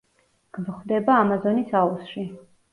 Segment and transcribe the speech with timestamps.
[0.57, 2.29] გვხვდება ამაზონის აუზში.